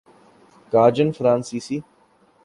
[0.71, 1.83] کاجن فرانسیسی